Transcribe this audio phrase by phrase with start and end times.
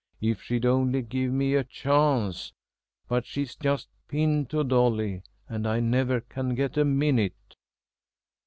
[0.19, 2.53] "If she'd only give me a chance.
[3.07, 7.55] But she's just pinned to Dolly, and I never can get a minute."